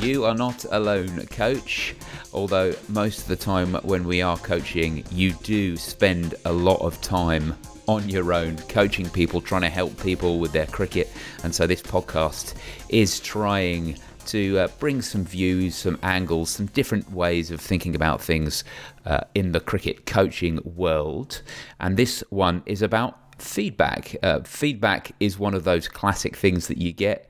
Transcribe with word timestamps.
You 0.00 0.24
are 0.24 0.34
not 0.34 0.64
alone, 0.70 1.26
coach. 1.26 1.94
Although 2.32 2.74
most 2.88 3.20
of 3.20 3.26
the 3.28 3.36
time 3.36 3.74
when 3.82 4.04
we 4.04 4.22
are 4.22 4.38
coaching, 4.38 5.04
you 5.12 5.34
do 5.42 5.76
spend 5.76 6.36
a 6.46 6.52
lot 6.52 6.80
of 6.80 6.98
time 7.02 7.54
on 7.86 8.08
your 8.08 8.32
own, 8.32 8.56
coaching 8.68 9.10
people, 9.10 9.42
trying 9.42 9.60
to 9.60 9.68
help 9.68 10.00
people 10.02 10.38
with 10.38 10.52
their 10.52 10.66
cricket. 10.66 11.12
And 11.44 11.54
so 11.54 11.66
this 11.66 11.82
podcast 11.82 12.54
is 12.88 13.20
trying 13.20 13.98
to 14.26 14.60
uh, 14.60 14.68
bring 14.78 15.02
some 15.02 15.22
views, 15.22 15.74
some 15.74 15.98
angles, 16.02 16.48
some 16.48 16.66
different 16.66 17.12
ways 17.12 17.50
of 17.50 17.60
thinking 17.60 17.94
about 17.94 18.22
things 18.22 18.64
uh, 19.04 19.20
in 19.34 19.52
the 19.52 19.60
cricket 19.60 20.06
coaching 20.06 20.60
world. 20.64 21.42
And 21.78 21.98
this 21.98 22.24
one 22.30 22.62
is 22.64 22.80
about 22.80 23.18
feedback. 23.42 24.16
Uh, 24.22 24.40
feedback 24.44 25.12
is 25.20 25.38
one 25.38 25.52
of 25.52 25.64
those 25.64 25.88
classic 25.88 26.36
things 26.36 26.68
that 26.68 26.78
you 26.78 26.90
get 26.90 27.28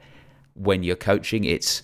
when 0.54 0.84
you're 0.84 0.94
coaching. 0.94 1.42
It's 1.42 1.82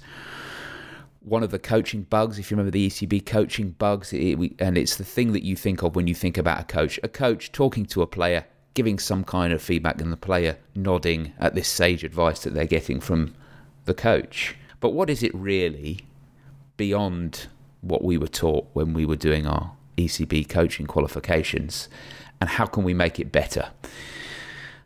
one 1.26 1.42
of 1.42 1.50
the 1.50 1.58
coaching 1.58 2.02
bugs, 2.02 2.38
if 2.38 2.50
you 2.50 2.56
remember 2.56 2.70
the 2.70 2.88
ECB 2.88 3.26
coaching 3.26 3.70
bugs, 3.70 4.12
it, 4.12 4.36
we, 4.36 4.54
and 4.60 4.78
it's 4.78 4.94
the 4.94 5.04
thing 5.04 5.32
that 5.32 5.42
you 5.42 5.56
think 5.56 5.82
of 5.82 5.96
when 5.96 6.06
you 6.06 6.14
think 6.14 6.38
about 6.38 6.60
a 6.60 6.64
coach. 6.64 7.00
A 7.02 7.08
coach 7.08 7.50
talking 7.50 7.84
to 7.86 8.00
a 8.00 8.06
player, 8.06 8.46
giving 8.74 8.96
some 8.96 9.24
kind 9.24 9.52
of 9.52 9.60
feedback, 9.60 10.00
and 10.00 10.12
the 10.12 10.16
player 10.16 10.56
nodding 10.76 11.32
at 11.40 11.56
this 11.56 11.66
sage 11.66 12.04
advice 12.04 12.44
that 12.44 12.54
they're 12.54 12.64
getting 12.64 13.00
from 13.00 13.34
the 13.86 13.94
coach. 13.94 14.54
But 14.78 14.90
what 14.90 15.10
is 15.10 15.24
it 15.24 15.34
really 15.34 16.06
beyond 16.76 17.48
what 17.80 18.04
we 18.04 18.16
were 18.16 18.28
taught 18.28 18.68
when 18.72 18.94
we 18.94 19.04
were 19.04 19.16
doing 19.16 19.48
our 19.48 19.72
ECB 19.96 20.48
coaching 20.48 20.86
qualifications? 20.86 21.88
And 22.40 22.50
how 22.50 22.66
can 22.66 22.84
we 22.84 22.94
make 22.94 23.18
it 23.18 23.32
better? 23.32 23.70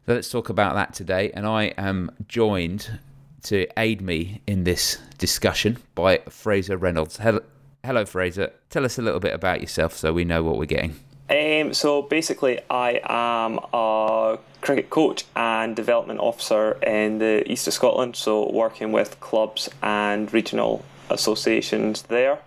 So 0.06 0.14
let's 0.14 0.30
talk 0.30 0.48
about 0.48 0.74
that 0.74 0.94
today. 0.94 1.32
And 1.32 1.46
I 1.46 1.64
am 1.76 2.10
joined 2.26 2.98
to 3.44 3.66
aid 3.78 4.00
me 4.00 4.40
in 4.46 4.64
this 4.64 4.98
discussion 5.18 5.78
by 5.94 6.18
Fraser 6.28 6.76
Reynolds. 6.76 7.18
Hello, 7.18 7.40
hello, 7.84 8.04
Fraser. 8.04 8.52
Tell 8.70 8.84
us 8.84 8.98
a 8.98 9.02
little 9.02 9.20
bit 9.20 9.34
about 9.34 9.60
yourself 9.60 9.96
so 9.96 10.12
we 10.12 10.24
know 10.24 10.42
what 10.42 10.58
we're 10.58 10.66
getting. 10.66 10.96
Um, 11.30 11.72
so 11.72 12.02
basically, 12.02 12.60
I 12.68 13.00
am 13.04 13.60
a 13.72 14.38
cricket 14.60 14.90
coach 14.90 15.24
and 15.36 15.76
development 15.76 16.20
officer 16.20 16.72
in 16.82 17.18
the 17.18 17.50
east 17.50 17.68
of 17.68 17.72
Scotland. 17.72 18.16
So 18.16 18.50
working 18.50 18.90
with 18.90 19.20
clubs 19.20 19.68
and 19.82 20.32
regional 20.32 20.84
associations 21.08 22.02
there. 22.02 22.38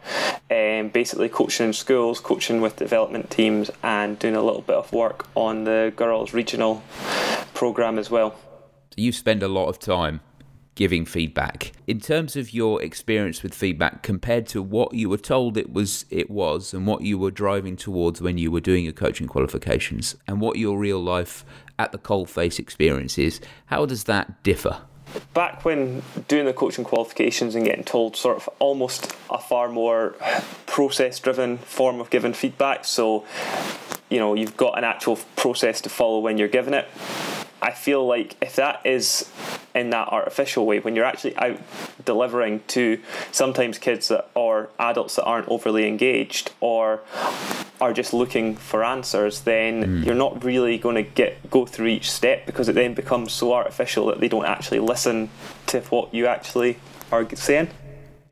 Um, 0.49 0.89
basically, 0.89 1.29
coaching 1.29 1.67
in 1.67 1.73
schools, 1.73 2.19
coaching 2.19 2.61
with 2.61 2.75
development 2.75 3.29
teams, 3.29 3.69
and 3.81 4.17
doing 4.19 4.35
a 4.35 4.43
little 4.43 4.61
bit 4.61 4.75
of 4.75 4.91
work 4.91 5.27
on 5.35 5.63
the 5.65 5.93
girls' 5.95 6.33
regional 6.33 6.83
program 7.53 7.99
as 7.99 8.09
well. 8.09 8.35
You 8.95 9.11
spend 9.11 9.43
a 9.43 9.47
lot 9.47 9.67
of 9.67 9.79
time 9.79 10.21
giving 10.75 11.05
feedback. 11.05 11.71
In 11.87 11.99
terms 11.99 12.35
of 12.35 12.53
your 12.53 12.81
experience 12.81 13.43
with 13.43 13.53
feedback 13.53 14.03
compared 14.03 14.47
to 14.47 14.61
what 14.61 14.93
you 14.93 15.09
were 15.09 15.17
told 15.17 15.57
it 15.57 15.71
was 15.71 16.05
it 16.09 16.29
was 16.29 16.73
and 16.73 16.87
what 16.87 17.01
you 17.01 17.17
were 17.17 17.31
driving 17.31 17.75
towards 17.75 18.21
when 18.21 18.37
you 18.37 18.51
were 18.51 18.61
doing 18.61 18.83
your 18.83 18.93
coaching 18.93 19.27
qualifications 19.27 20.15
and 20.27 20.41
what 20.41 20.57
your 20.57 20.77
real 20.77 20.99
life 20.99 21.45
at 21.79 21.91
the 21.91 21.97
coalface 21.97 22.59
experience 22.59 23.17
is, 23.17 23.39
how 23.67 23.85
does 23.85 24.05
that 24.05 24.43
differ? 24.43 24.81
Back 25.33 25.63
when 25.63 26.01
doing 26.27 26.45
the 26.45 26.53
coaching 26.53 26.83
qualifications 26.83 27.53
and 27.53 27.65
getting 27.65 27.83
told 27.83 28.15
sort 28.15 28.37
of 28.37 28.49
almost 28.59 29.15
a 29.29 29.37
far 29.37 29.69
more 29.69 30.15
process 30.65 31.19
driven 31.19 31.57
form 31.59 31.99
of 31.99 32.09
giving 32.09 32.33
feedback. 32.33 32.85
So, 32.85 33.25
you 34.09 34.17
know, 34.17 34.33
you've 34.33 34.57
got 34.57 34.77
an 34.77 34.83
actual 34.83 35.17
process 35.35 35.81
to 35.81 35.89
follow 35.89 36.19
when 36.19 36.37
you're 36.39 36.47
giving 36.47 36.73
it 36.73 36.87
I 37.63 37.71
feel 37.71 38.05
like 38.05 38.35
if 38.41 38.57
that 38.57 38.81
is 38.85 39.31
in 39.73 39.89
that 39.91 40.09
artificial 40.09 40.65
way, 40.65 40.79
when 40.79 40.95
you're 40.95 41.05
actually 41.05 41.35
out 41.37 41.59
delivering 42.03 42.61
to 42.67 42.99
sometimes 43.31 43.77
kids 43.77 44.09
that 44.09 44.29
or 44.35 44.69
adults 44.77 45.15
that 45.15 45.23
aren't 45.23 45.47
overly 45.47 45.87
engaged 45.87 46.51
or 46.59 47.01
are 47.79 47.93
just 47.93 48.13
looking 48.13 48.55
for 48.55 48.83
answers, 48.83 49.41
then 49.41 49.83
mm. 50.01 50.05
you're 50.05 50.13
not 50.13 50.43
really 50.43 50.77
going 50.77 50.95
to 50.95 51.03
get 51.03 51.49
go 51.49 51.65
through 51.65 51.87
each 51.87 52.11
step 52.11 52.45
because 52.45 52.67
it 52.67 52.73
then 52.73 52.93
becomes 52.93 53.31
so 53.31 53.53
artificial 53.53 54.07
that 54.07 54.19
they 54.19 54.27
don't 54.27 54.45
actually 54.45 54.79
listen 54.79 55.29
to 55.67 55.79
what 55.83 56.13
you 56.13 56.27
actually 56.27 56.77
are 57.11 57.27
saying 57.35 57.69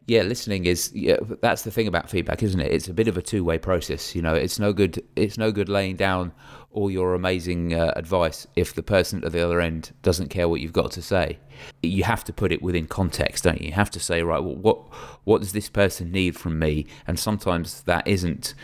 yeah, 0.08 0.24
listening 0.24 0.66
is 0.66 0.92
yeah, 0.94 1.18
that's 1.42 1.62
the 1.62 1.72
thing 1.72 1.88
about 1.88 2.10
feedback, 2.10 2.42
isn't 2.42 2.60
it? 2.60 2.72
It's 2.72 2.88
a 2.88 2.94
bit 2.94 3.08
of 3.08 3.18
a 3.18 3.22
two-way 3.22 3.58
process. 3.58 4.16
You 4.16 4.22
know, 4.22 4.34
it's 4.34 4.60
no 4.60 4.74
good. 4.74 5.04
It's 5.16 5.38
no 5.38 5.52
good 5.52 5.70
laying 5.70 5.96
down 5.96 6.32
all 6.72 6.90
your 6.90 7.14
amazing 7.14 7.74
uh, 7.74 7.94
advice 7.96 8.48
if 8.56 8.74
the 8.74 8.84
person 8.84 9.24
at 9.24 9.32
the 9.32 9.44
other 9.44 9.62
end 9.62 9.92
doesn't 10.02 10.30
care 10.30 10.48
what 10.50 10.62
you've 10.62 10.74
got 10.74 10.92
to 10.92 11.02
say. 11.02 11.38
You 11.84 12.04
have 12.04 12.24
to 12.26 12.34
put 12.34 12.52
it 12.52 12.62
within 12.62 12.88
context, 12.88 13.44
don't 13.44 13.62
you? 13.62 13.68
You 13.68 13.74
have 13.74 13.92
to 13.92 14.00
say, 14.00 14.24
right, 14.24 14.44
well, 14.44 14.56
what 14.56 14.78
what 15.24 15.42
does 15.42 15.54
this 15.54 15.70
person 15.70 16.12
need 16.12 16.36
from 16.36 16.58
me? 16.58 16.88
And 17.06 17.20
sometimes 17.20 17.84
that 17.84 18.08
isn't 18.08 18.56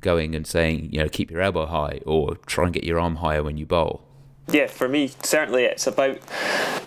going 0.00 0.34
and 0.34 0.46
saying, 0.46 0.92
you 0.92 1.00
know, 1.00 1.08
keep 1.08 1.30
your 1.30 1.42
elbow 1.42 1.66
high 1.66 2.00
or 2.06 2.36
try 2.46 2.64
and 2.64 2.72
get 2.72 2.84
your 2.84 2.98
arm 2.98 3.16
higher 3.16 3.42
when 3.42 3.58
you 3.58 3.66
bowl 3.66 4.07
yeah, 4.50 4.66
for 4.66 4.88
me, 4.88 5.12
certainly 5.22 5.64
it's 5.64 5.86
about 5.86 6.18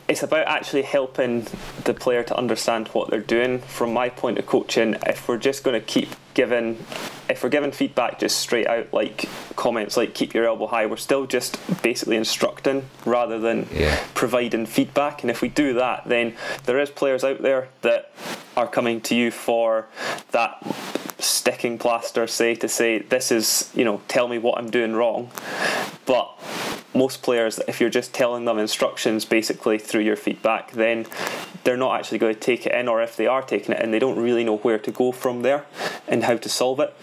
it's 0.07 0.23
about 0.23 0.47
actually 0.47 0.81
helping 0.81 1.47
the 1.85 1.93
player 1.93 2.23
to 2.23 2.35
understand 2.35 2.89
what 2.89 3.09
they're 3.09 3.19
doing. 3.19 3.59
From 3.59 3.93
my 3.93 4.09
point 4.09 4.39
of 4.39 4.45
coaching, 4.45 4.95
if 5.05 5.27
we're 5.27 5.37
just 5.37 5.63
going 5.63 5.79
to 5.79 5.85
keep 5.85 6.09
giving, 6.33 6.83
if 7.29 7.43
we're 7.43 7.49
giving 7.49 7.71
feedback 7.71 8.19
just 8.19 8.39
straight 8.39 8.67
out 8.67 8.91
like 8.93 9.29
comments 9.55 9.95
like 9.95 10.13
"keep 10.15 10.33
your 10.33 10.45
elbow 10.45 10.67
high," 10.67 10.87
we're 10.87 10.97
still 10.97 11.27
just 11.27 11.59
basically 11.83 12.17
instructing 12.17 12.85
rather 13.05 13.39
than 13.39 13.67
yeah. 13.71 14.03
providing 14.15 14.65
feedback. 14.65 15.21
And 15.21 15.29
if 15.29 15.41
we 15.41 15.47
do 15.47 15.73
that, 15.75 16.03
then 16.05 16.35
there 16.65 16.79
is 16.79 16.89
players 16.89 17.23
out 17.23 17.41
there 17.41 17.69
that 17.81 18.11
are 18.57 18.67
coming 18.67 19.01
to 19.01 19.15
you 19.15 19.29
for 19.29 19.87
that 20.31 20.61
sticking 21.19 21.77
plaster, 21.77 22.25
say 22.25 22.55
to 22.55 22.67
say 22.67 22.99
this 22.99 23.31
is 23.31 23.69
you 23.75 23.85
know 23.85 24.01
tell 24.07 24.27
me 24.27 24.39
what 24.39 24.57
I'm 24.57 24.71
doing 24.71 24.93
wrong, 24.93 25.29
but 26.07 26.37
most 26.93 27.21
players, 27.21 27.59
if 27.67 27.79
you're 27.79 27.89
just 27.89 28.13
telling 28.13 28.45
them 28.45 28.57
instructions 28.57 29.25
basically 29.25 29.77
through 29.77 30.01
your 30.01 30.15
feedback, 30.15 30.71
then 30.71 31.05
they're 31.63 31.77
not 31.77 31.99
actually 31.99 32.17
going 32.17 32.33
to 32.33 32.39
take 32.39 32.65
it 32.65 32.73
in, 32.73 32.87
or 32.87 33.01
if 33.01 33.15
they 33.15 33.27
are 33.27 33.41
taking 33.41 33.73
it 33.73 33.81
in, 33.81 33.91
they 33.91 33.99
don't 33.99 34.19
really 34.19 34.43
know 34.43 34.57
where 34.57 34.79
to 34.79 34.91
go 34.91 35.11
from 35.11 35.41
there 35.41 35.65
and 36.07 36.23
how 36.23 36.37
to 36.37 36.49
solve 36.49 36.79
it. 36.79 36.93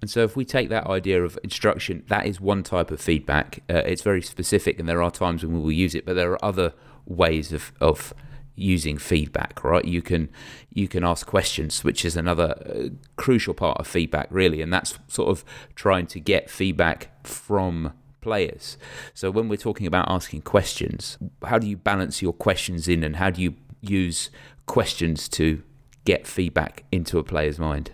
And 0.00 0.08
so, 0.08 0.22
if 0.22 0.34
we 0.34 0.44
take 0.44 0.70
that 0.70 0.86
idea 0.86 1.22
of 1.22 1.38
instruction, 1.44 2.04
that 2.08 2.26
is 2.26 2.40
one 2.40 2.62
type 2.62 2.90
of 2.90 3.00
feedback. 3.00 3.62
Uh, 3.68 3.82
it's 3.84 4.02
very 4.02 4.22
specific, 4.22 4.78
and 4.78 4.88
there 4.88 5.02
are 5.02 5.10
times 5.10 5.44
when 5.44 5.54
we 5.54 5.60
will 5.60 5.72
use 5.72 5.94
it, 5.94 6.06
but 6.06 6.14
there 6.14 6.32
are 6.32 6.44
other 6.44 6.72
ways 7.04 7.52
of, 7.52 7.72
of 7.80 8.14
using 8.54 8.96
feedback. 8.96 9.62
Right? 9.62 9.84
You 9.84 10.00
can 10.00 10.30
you 10.72 10.88
can 10.88 11.04
ask 11.04 11.26
questions, 11.26 11.84
which 11.84 12.06
is 12.06 12.16
another 12.16 12.54
uh, 12.64 12.88
crucial 13.16 13.52
part 13.52 13.78
of 13.78 13.86
feedback, 13.86 14.28
really, 14.30 14.62
and 14.62 14.72
that's 14.72 14.98
sort 15.06 15.28
of 15.28 15.44
trying 15.74 16.06
to 16.06 16.20
get 16.20 16.48
feedback 16.48 17.10
from 17.26 17.92
players. 18.20 18.76
So 19.14 19.30
when 19.30 19.48
we're 19.48 19.56
talking 19.56 19.86
about 19.86 20.10
asking 20.10 20.42
questions, 20.42 21.18
how 21.44 21.58
do 21.58 21.66
you 21.66 21.76
balance 21.76 22.22
your 22.22 22.32
questions 22.32 22.88
in 22.88 23.02
and 23.02 23.16
how 23.16 23.30
do 23.30 23.42
you 23.42 23.54
use 23.80 24.30
questions 24.66 25.28
to 25.30 25.62
get 26.04 26.26
feedback 26.26 26.84
into 26.92 27.18
a 27.18 27.24
player's 27.24 27.58
mind? 27.58 27.92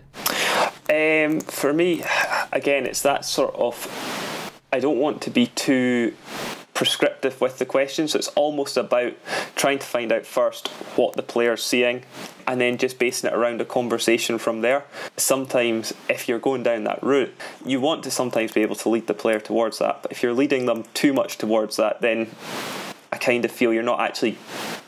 Um, 0.89 1.41
for 1.41 1.73
me, 1.73 2.03
again, 2.51 2.85
it's 2.85 3.01
that 3.01 3.25
sort 3.25 3.53
of. 3.55 4.53
I 4.71 4.79
don't 4.79 4.99
want 4.99 5.21
to 5.23 5.29
be 5.29 5.47
too 5.47 6.13
prescriptive 6.77 7.41
with 7.41 7.57
the 7.57 7.65
questions. 7.65 8.11
So 8.11 8.19
it's 8.19 8.27
almost 8.29 8.77
about 8.77 9.13
trying 9.55 9.79
to 9.79 9.85
find 9.85 10.11
out 10.11 10.27
first 10.27 10.67
what 10.95 11.15
the 11.15 11.23
player's 11.23 11.63
seeing 11.63 12.03
and 12.45 12.61
then 12.61 12.77
just 12.77 12.99
basing 12.99 13.31
it 13.31 13.35
around 13.35 13.59
a 13.59 13.65
conversation 13.65 14.37
from 14.37 14.61
there. 14.61 14.85
Sometimes, 15.17 15.95
if 16.07 16.29
you're 16.29 16.37
going 16.37 16.61
down 16.61 16.83
that 16.83 17.01
route, 17.01 17.33
you 17.65 17.81
want 17.81 18.03
to 18.03 18.11
sometimes 18.11 18.51
be 18.51 18.61
able 18.61 18.75
to 18.75 18.89
lead 18.89 19.07
the 19.07 19.15
player 19.15 19.39
towards 19.39 19.79
that. 19.79 20.03
But 20.03 20.11
if 20.11 20.21
you're 20.21 20.35
leading 20.35 20.67
them 20.67 20.83
too 20.93 21.13
much 21.13 21.39
towards 21.39 21.77
that, 21.77 22.01
then 22.01 22.29
I 23.11 23.17
kind 23.17 23.43
of 23.43 23.51
feel 23.51 23.73
you're 23.73 23.81
not 23.81 23.99
actually 23.99 24.37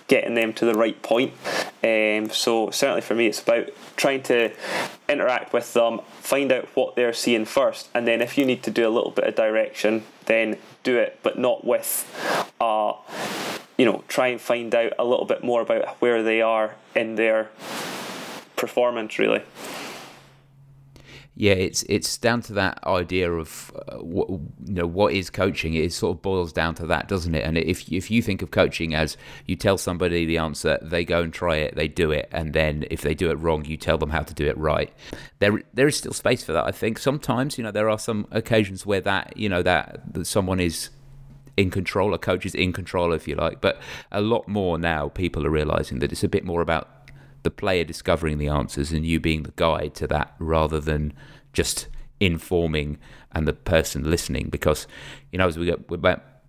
getting 0.07 0.35
them 0.35 0.53
to 0.53 0.65
the 0.65 0.75
right 0.75 1.01
point. 1.01 1.33
Um, 1.81 2.29
so 2.29 2.71
certainly 2.71 3.01
for 3.01 3.15
me, 3.15 3.27
it's 3.27 3.41
about 3.41 3.69
trying 3.95 4.23
to 4.23 4.51
interact 5.07 5.53
with 5.53 5.73
them, 5.73 6.01
find 6.19 6.51
out 6.51 6.65
what 6.75 6.95
they're 6.95 7.13
seeing 7.13 7.45
first, 7.45 7.89
and 7.93 8.07
then 8.07 8.21
if 8.21 8.37
you 8.37 8.45
need 8.45 8.63
to 8.63 8.71
do 8.71 8.87
a 8.87 8.91
little 8.91 9.11
bit 9.11 9.25
of 9.25 9.35
direction, 9.35 10.03
then 10.25 10.57
do 10.83 10.97
it, 10.97 11.19
but 11.23 11.39
not 11.39 11.65
with, 11.65 12.05
uh, 12.59 12.93
you 13.77 13.85
know, 13.85 14.03
try 14.07 14.27
and 14.27 14.41
find 14.41 14.75
out 14.75 14.93
a 14.99 15.05
little 15.05 15.25
bit 15.25 15.43
more 15.43 15.61
about 15.61 15.87
where 16.01 16.21
they 16.21 16.41
are 16.41 16.75
in 16.95 17.15
their 17.15 17.49
performance, 18.55 19.17
really 19.17 19.41
yeah, 21.39 21.53
it's 21.53 21.83
it's 21.83 22.17
down 22.17 22.41
to 22.43 22.53
that 22.55 22.85
idea 22.85 23.31
of 23.31 23.71
uh, 23.87 23.95
what 23.99 24.27
you 24.29 24.73
know 24.73 24.85
what 24.85 25.13
is 25.13 25.29
coaching. 25.29 25.73
It 25.73 25.93
sort 25.93 26.17
of 26.17 26.21
boils 26.21 26.51
down 26.51 26.75
to 26.75 26.85
that, 26.87 27.07
doesn't 27.07 27.33
it? 27.33 27.45
And 27.45 27.57
if 27.57 27.89
if 27.89 28.11
you 28.11 28.21
think 28.21 28.41
of 28.41 28.51
coaching 28.51 28.93
as 28.93 29.15
you 29.45 29.55
tell 29.55 29.77
somebody 29.77 30.25
the 30.25 30.37
answer, 30.37 30.77
they 30.81 31.05
go 31.05 31.21
and 31.21 31.33
try 31.33 31.55
it, 31.55 31.75
they 31.75 31.87
do 31.87 32.11
it, 32.11 32.27
and 32.33 32.51
then 32.51 32.83
if 32.91 33.03
they 33.03 33.15
do 33.15 33.31
it 33.31 33.35
wrong, 33.35 33.63
you 33.63 33.77
tell 33.77 33.97
them 33.97 34.09
how 34.09 34.21
to 34.21 34.33
do 34.33 34.47
it 34.47 34.57
right. 34.57 34.91
There 35.39 35.61
there 35.73 35.87
is 35.87 35.95
still 35.95 36.11
space 36.11 36.43
for 36.43 36.51
that. 36.51 36.65
I 36.65 36.71
think 36.71 36.99
sometimes 36.99 37.57
you 37.57 37.63
know 37.63 37.71
there 37.71 37.89
are 37.89 37.99
some 37.99 38.27
occasions 38.31 38.85
where 38.85 39.01
that 39.01 39.37
you 39.37 39.47
know 39.47 39.63
that, 39.63 40.13
that 40.13 40.27
someone 40.27 40.59
is 40.59 40.89
in 41.55 41.69
control, 41.71 42.13
a 42.13 42.17
coach 42.17 42.45
is 42.45 42.53
in 42.53 42.73
control, 42.73 43.13
if 43.13 43.29
you 43.29 43.35
like. 43.35 43.61
But 43.61 43.79
a 44.11 44.19
lot 44.19 44.49
more 44.49 44.77
now, 44.77 45.07
people 45.07 45.47
are 45.47 45.49
realizing 45.49 45.99
that 45.99 46.11
it's 46.11 46.23
a 46.23 46.29
bit 46.29 46.43
more 46.43 46.61
about 46.61 46.98
the 47.43 47.51
player 47.51 47.83
discovering 47.83 48.37
the 48.37 48.47
answers 48.47 48.91
and 48.91 49.05
you 49.05 49.19
being 49.19 49.43
the 49.43 49.53
guide 49.55 49.93
to 49.95 50.07
that 50.07 50.35
rather 50.39 50.79
than 50.79 51.13
just 51.53 51.87
informing 52.19 52.97
and 53.31 53.47
the 53.47 53.53
person 53.53 54.09
listening. 54.09 54.49
Because 54.49 54.87
you 55.31 55.37
know 55.39 55.47
as 55.47 55.57
we, 55.57 55.73
we 55.87 55.97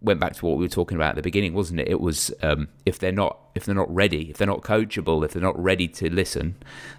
went 0.03 0.21
back 0.21 0.35
to 0.35 0.47
what 0.47 0.57
we 0.57 0.65
were 0.65 0.69
talking 0.69 0.97
about 0.97 1.11
at 1.11 1.17
the 1.17 1.23
beginning 1.23 1.55
wasn't 1.55 1.81
it? 1.81 1.89
It 1.89 2.01
was 2.01 2.33
um, 2.43 2.69
if 2.87 2.99
they're 2.99 3.13
not 3.13 3.39
if 3.55 3.65
they're 3.65 3.75
not 3.75 3.93
ready 3.95 4.31
if 4.31 4.39
they're 4.39 4.47
not 4.47 4.63
coachable 4.63 5.25
if 5.25 5.33
they're 5.33 5.43
not 5.43 5.61
ready 5.63 5.89
to 5.89 6.11
listen 6.11 6.57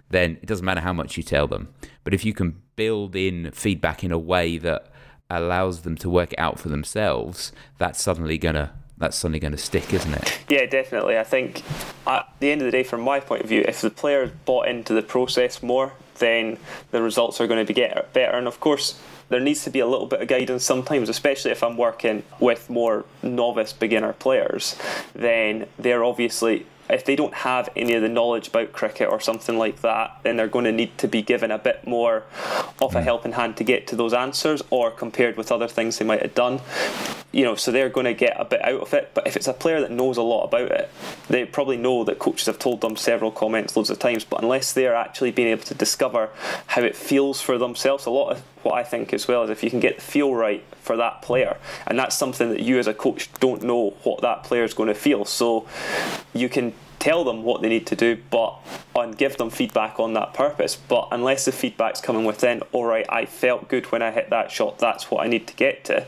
then 0.10 0.38
it 0.42 0.46
doesn't 0.46 0.66
matter 0.66 0.82
how 0.82 0.94
much 0.94 1.18
you 1.18 1.24
tell 1.24 1.48
them. 1.48 1.74
But 2.04 2.14
if 2.14 2.26
you 2.26 2.34
can 2.34 2.62
build 2.76 3.16
in 3.16 3.52
feedback 3.52 4.04
in 4.04 4.12
a 4.12 4.20
way 4.20 4.58
that 4.58 4.88
allows 5.30 5.82
them 5.82 5.96
to 5.96 6.10
work 6.10 6.34
it 6.34 6.40
out 6.40 6.60
for 6.60 6.68
themselves 6.68 7.54
that's 7.78 8.02
suddenly 8.02 8.38
going 8.38 8.56
to 8.56 8.70
that's 9.02 9.18
suddenly 9.18 9.40
going 9.40 9.52
to 9.52 9.58
stick, 9.58 9.94
isn't 9.94 10.14
it? 10.14 10.40
Yeah, 10.48 10.66
definitely. 10.66 11.18
I 11.18 11.24
think 11.24 11.64
at 12.08 12.32
the 12.40 12.52
end 12.52 12.62
of 12.62 12.66
the 12.66 12.72
day, 12.72 12.84
from 12.84 13.02
my 13.02 13.20
point 13.20 13.42
of 13.42 13.50
view, 13.50 13.66
if 13.68 13.82
the 13.82 13.90
player 13.90 14.32
bought 14.46 14.68
into 14.68 14.94
the 14.94 15.02
process 15.02 15.62
more, 15.62 15.94
then 16.20 16.58
the 16.92 17.02
results 17.02 17.42
are 17.42 17.48
going 17.48 17.66
to 17.66 17.68
be 17.68 17.74
get 17.74 18.14
better. 18.14 18.38
And 18.38 18.48
of 18.48 18.60
course, 18.60 19.02
there 19.30 19.40
needs 19.40 19.64
to 19.64 19.70
be 19.70 19.80
a 19.80 19.88
little 19.88 20.06
bit 20.06 20.22
of 20.22 20.28
guidance 20.28 20.64
sometimes, 20.64 21.10
especially 21.10 21.52
if 21.52 21.64
I'm 21.64 21.78
working 21.78 22.24
with 22.40 22.70
more 22.70 23.06
novice 23.24 23.74
beginner 23.74 24.14
players. 24.14 24.78
Then 25.14 25.68
they're 25.80 26.04
obviously 26.04 26.66
if 26.92 27.06
they 27.06 27.16
don't 27.16 27.34
have 27.34 27.70
any 27.76 27.94
of 27.94 28.02
the 28.02 28.10
knowledge 28.10 28.50
about 28.50 28.74
cricket 28.74 29.10
or 29.10 29.20
something 29.20 29.58
like 29.58 29.82
that, 29.82 30.20
then 30.24 30.36
they're 30.36 30.48
going 30.48 30.66
to 30.66 30.72
need 30.72 30.98
to 30.98 31.08
be 31.08 31.22
given 31.22 31.50
a 31.50 31.58
bit 31.58 31.88
more 31.88 32.24
of 32.82 32.94
a 32.94 33.00
hmm. 33.00 33.06
helping 33.06 33.32
hand 33.32 33.56
to 33.58 33.64
get 33.64 33.88
to 33.88 33.96
those 33.96 34.14
answers, 34.14 34.62
or 34.70 34.92
compared 34.92 35.38
with 35.38 35.52
other 35.52 35.68
things 35.68 35.98
they 35.98 36.06
might 36.06 36.22
have 36.22 36.36
done. 36.36 36.60
You 37.34 37.46
know, 37.46 37.56
so 37.56 37.72
they're 37.72 37.90
going 37.90 38.06
to 38.06 38.14
get 38.14 38.36
a 38.38 38.44
bit 38.44 38.64
out 38.64 38.82
of 38.82 38.94
it. 38.94 39.12
But 39.14 39.26
if 39.26 39.38
it's 39.38 39.48
a 39.48 39.54
player 39.54 39.80
that 39.80 39.92
knows 39.92 40.18
a 40.18 40.22
lot 40.22 40.44
about 40.44 40.70
it, 40.72 40.90
they 41.30 41.46
probably 41.46 41.78
know 41.78 42.04
that 42.04 42.20
coaches 42.20 42.48
have 42.48 42.60
told 42.60 42.82
them 42.82 42.98
several 42.98 43.32
comments 43.32 43.78
loads 43.78 43.90
of 43.90 44.00
times. 44.00 44.26
But 44.26 44.44
unless 44.44 44.74
they're 44.74 44.96
actually 44.96 45.32
being 45.32 45.48
able 45.48 45.64
to 45.64 45.74
discover 45.74 46.30
how 46.68 46.82
it 46.82 46.96
feels 46.96 47.40
for 47.40 47.58
themselves, 47.58 48.06
a 48.06 48.10
lot 48.10 48.32
of 48.32 48.44
what 48.64 48.74
I 48.74 48.84
think 48.84 49.14
as 49.14 49.28
well 49.28 49.44
is 49.44 49.50
if 49.50 49.64
you 49.64 49.70
can 49.70 49.80
get 49.80 49.96
the 49.96 50.02
feel 50.02 50.36
right 50.36 50.64
for 50.82 50.98
that 50.98 51.22
player, 51.22 51.58
and 51.88 51.98
that's 51.98 52.18
something 52.18 52.50
that 52.50 52.60
you 52.60 52.80
as 52.80 52.88
a 52.88 52.94
coach 52.94 53.32
don't 53.40 53.64
know 53.64 53.92
what 54.04 54.22
that 54.22 54.44
player 54.44 54.64
is 54.64 54.74
going 54.74 54.90
to 54.90 54.96
feel. 54.96 55.24
So 55.24 55.68
you 56.34 56.50
can 56.50 56.74
tell 57.02 57.24
them 57.24 57.42
what 57.42 57.62
they 57.62 57.68
need 57.68 57.88
to 57.88 57.96
do, 57.96 58.16
but 58.30 58.56
and 58.96 59.18
give 59.18 59.36
them 59.38 59.50
feedback 59.50 60.00
on 60.00 60.14
that 60.14 60.34
purpose. 60.34 60.76
But 60.76 61.08
unless 61.12 61.46
the 61.46 61.52
feedback's 61.52 62.00
coming 62.00 62.26
within, 62.26 62.62
all 62.72 62.86
right, 62.86 63.06
I 63.10 63.26
felt 63.26 63.68
good 63.68 63.92
when 63.92 64.02
I 64.02 64.12
hit 64.12 64.30
that 64.30 64.52
shot. 64.52 64.78
That's 64.78 65.10
what 65.10 65.26
I 65.26 65.28
need 65.28 65.48
to 65.48 65.56
get 65.56 65.84
to. 65.86 66.06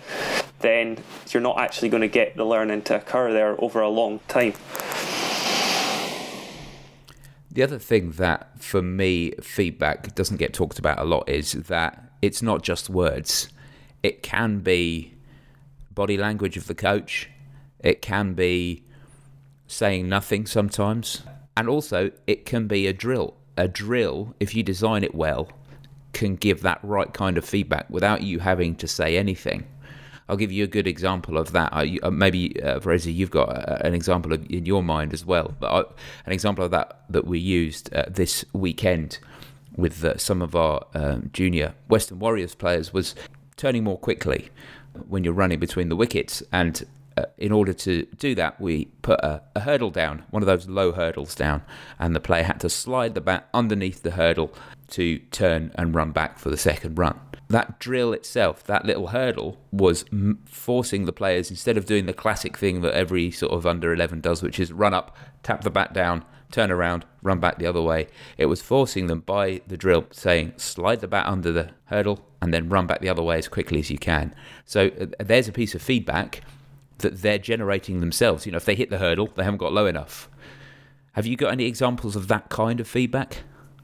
Then 0.59 0.99
you're 1.31 1.41
not 1.41 1.59
actually 1.59 1.89
going 1.89 2.01
to 2.01 2.07
get 2.07 2.37
the 2.37 2.45
learning 2.45 2.83
to 2.83 2.97
occur 2.97 3.33
there 3.33 3.61
over 3.61 3.81
a 3.81 3.89
long 3.89 4.19
time. 4.27 4.53
The 7.49 7.63
other 7.63 7.79
thing 7.79 8.11
that, 8.11 8.61
for 8.61 8.81
me, 8.81 9.31
feedback 9.41 10.13
doesn't 10.15 10.37
get 10.37 10.53
talked 10.53 10.77
about 10.79 10.99
a 10.99 11.03
lot 11.03 11.27
is 11.27 11.53
that 11.53 12.11
it's 12.21 12.41
not 12.41 12.61
just 12.61 12.89
words. 12.89 13.49
It 14.03 14.21
can 14.21 14.59
be 14.59 15.13
body 15.91 16.17
language 16.17 16.55
of 16.57 16.67
the 16.67 16.75
coach. 16.75 17.29
It 17.79 18.01
can 18.01 18.33
be 18.33 18.83
saying 19.73 20.07
nothing 20.07 20.45
sometimes. 20.45 21.23
And 21.55 21.67
also, 21.67 22.11
it 22.27 22.45
can 22.45 22.67
be 22.67 22.87
a 22.87 22.93
drill. 22.93 23.35
A 23.57 23.67
drill, 23.67 24.35
if 24.39 24.55
you 24.55 24.63
design 24.63 25.03
it 25.03 25.13
well, 25.13 25.49
can 26.13 26.35
give 26.35 26.61
that 26.61 26.79
right 26.83 27.13
kind 27.13 27.37
of 27.37 27.45
feedback 27.45 27.89
without 27.89 28.21
you 28.23 28.39
having 28.39 28.75
to 28.75 28.87
say 28.87 29.17
anything. 29.17 29.65
I'll 30.29 30.37
give 30.37 30.51
you 30.51 30.63
a 30.63 30.67
good 30.67 30.87
example 30.87 31.37
of 31.37 31.51
that. 31.51 31.71
Uh, 31.73 32.09
maybe, 32.09 32.61
uh, 32.61 32.79
Fraser, 32.79 33.11
you've 33.11 33.31
got 33.31 33.49
uh, 33.49 33.77
an 33.81 33.93
example 33.93 34.31
of, 34.33 34.49
in 34.49 34.65
your 34.65 34.81
mind 34.81 35.13
as 35.13 35.25
well. 35.25 35.53
But 35.59 35.71
I, 35.71 35.79
an 36.25 36.31
example 36.31 36.63
of 36.63 36.71
that 36.71 37.03
that 37.09 37.25
we 37.25 37.39
used 37.39 37.93
uh, 37.93 38.05
this 38.09 38.45
weekend 38.53 39.19
with 39.75 40.03
uh, 40.03 40.17
some 40.17 40.41
of 40.41 40.55
our 40.55 40.85
um, 40.93 41.29
junior 41.33 41.73
Western 41.89 42.19
Warriors 42.19 42.55
players 42.55 42.93
was 42.93 43.15
turning 43.57 43.83
more 43.83 43.97
quickly 43.97 44.49
when 45.07 45.23
you're 45.23 45.33
running 45.33 45.59
between 45.59 45.89
the 45.89 45.95
wickets. 45.95 46.41
And 46.51 46.85
uh, 47.17 47.25
in 47.37 47.51
order 47.51 47.73
to 47.73 48.05
do 48.17 48.35
that, 48.35 48.59
we 48.59 48.85
put 49.01 49.19
a, 49.21 49.41
a, 49.55 49.61
hurdle 49.61 49.91
down, 49.91 50.23
one 50.31 50.41
of 50.41 50.47
those 50.47 50.67
low 50.67 50.91
hurdles 50.91 51.35
down, 51.35 51.61
and 51.99 52.15
the 52.15 52.19
player 52.19 52.43
had 52.43 52.59
to 52.61 52.69
slide 52.69 53.13
the 53.13 53.21
bat 53.21 53.47
underneath 53.53 54.03
the 54.03 54.11
hurdle 54.11 54.53
to 54.89 55.19
turn 55.31 55.71
and 55.75 55.93
run 55.93 56.11
back 56.11 56.39
for 56.39 56.49
the 56.49 56.57
second 56.57 56.97
run. 56.97 57.19
That 57.49 57.79
drill 57.79 58.13
itself, 58.13 58.63
that 58.63 58.85
little 58.85 59.07
hurdle, 59.07 59.57
was 59.71 60.05
m- 60.11 60.39
forcing 60.45 61.05
the 61.05 61.13
players, 61.13 61.51
instead 61.51 61.77
of 61.77 61.85
doing 61.85 62.05
the 62.05 62.13
classic 62.13 62.57
thing 62.57 62.81
that 62.81 62.93
every 62.93 63.29
sort 63.29 63.51
of 63.51 63.65
under 63.65 63.93
11 63.93 64.21
does, 64.21 64.41
which 64.41 64.59
is 64.59 64.71
run 64.71 64.93
up, 64.93 65.15
tap 65.43 65.61
the 65.61 65.69
bat 65.69 65.93
down, 65.93 66.25
turn 66.53 66.71
around, 66.71 67.05
run 67.21 67.39
back 67.39 67.57
the 67.57 67.65
other 67.65 67.81
way. 67.81 68.07
It 68.37 68.45
was 68.45 68.61
forcing 68.61 69.07
them 69.07 69.21
by 69.21 69.61
the 69.67 69.75
drill 69.75 70.05
saying, 70.11 70.53
slide 70.57 71.01
the 71.01 71.07
bat 71.07 71.25
under 71.25 71.51
the 71.51 71.71
hurdle 71.85 72.25
and 72.41 72.53
then 72.53 72.69
run 72.69 72.87
back 72.87 73.01
the 73.01 73.09
other 73.09 73.23
way 73.23 73.37
as 73.37 73.47
quickly 73.47 73.79
as 73.79 73.89
you 73.89 73.97
can. 73.97 74.33
So 74.65 74.87
uh, 74.99 75.05
there's 75.19 75.47
a 75.47 75.51
piece 75.51 75.73
of 75.73 75.81
feedback 75.81 76.41
that 76.99 77.21
they're 77.21 77.37
generating 77.37 77.99
themselves. 77.99 78.45
You 78.45 78.51
know, 78.51 78.57
if 78.57 78.65
they 78.65 78.75
hit 78.75 78.89
the 78.89 78.97
hurdle, 78.97 79.27
they 79.35 79.43
haven't 79.43 79.59
got 79.59 79.73
low 79.73 79.85
enough. 79.85 80.29
Have 81.13 81.25
you 81.25 81.35
got 81.35 81.51
any 81.51 81.65
examples 81.65 82.15
of 82.15 82.27
that 82.27 82.49
kind 82.49 82.79
of 82.79 82.87
feedback? 82.87 83.43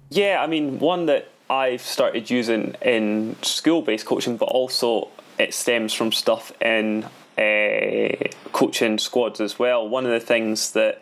Yeah, 0.09 0.41
I 0.41 0.47
mean, 0.47 0.79
one 0.79 1.05
that 1.05 1.29
I've 1.49 1.81
started 1.81 2.29
using 2.29 2.75
in 2.81 3.35
school 3.41 3.81
based 3.81 4.05
coaching, 4.05 4.37
but 4.37 4.45
also 4.45 5.09
it 5.37 5.53
stems 5.53 5.93
from 5.93 6.11
stuff 6.11 6.51
in 6.61 7.05
uh, 7.37 8.09
coaching 8.51 8.97
squads 8.97 9.39
as 9.39 9.57
well. 9.57 9.87
One 9.87 10.05
of 10.05 10.11
the 10.11 10.19
things 10.19 10.71
that 10.71 11.01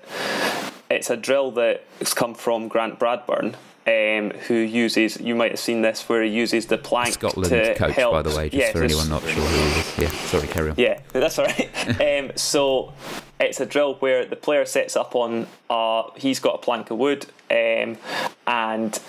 it's 0.89 1.09
a 1.09 1.17
drill 1.17 1.51
that's 1.51 2.13
come 2.13 2.33
from 2.33 2.67
Grant 2.67 2.99
Bradburn, 2.99 3.55
um, 3.87 4.31
who 4.47 4.55
uses 4.55 5.19
you 5.21 5.33
might 5.33 5.51
have 5.51 5.59
seen 5.59 5.81
this 5.81 6.07
where 6.09 6.21
he 6.21 6.29
uses 6.29 6.65
the 6.65 6.77
plank 6.77 7.13
Scotland 7.13 7.49
to 7.49 7.73
coach 7.75 7.95
help. 7.95 8.11
by 8.11 8.21
the 8.21 8.35
way 8.35 8.49
just 8.49 8.73
for 8.73 8.83
anyone 8.83 9.07
not 9.09 9.21
sure 9.23 9.43
who 9.43 10.01
yeah 10.01 10.09
sorry 10.09 10.47
carry 10.47 10.69
on 10.71 10.75
yeah 10.77 10.99
that's 11.13 11.39
all 11.39 11.45
right 11.45 12.01
um, 12.01 12.31
so 12.35 12.93
it's 13.39 13.61
a 13.61 13.65
drill 13.65 13.95
where 13.95 14.25
the 14.25 14.35
player 14.35 14.65
sets 14.65 14.95
up 14.95 15.15
on 15.15 15.47
uh, 15.69 16.03
he's 16.15 16.39
got 16.39 16.55
a 16.55 16.57
plank 16.57 16.91
of 16.91 16.97
wood 16.97 17.27
um, 17.49 17.97
and 18.45 18.99